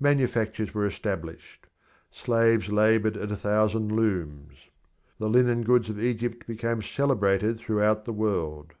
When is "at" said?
3.16-3.30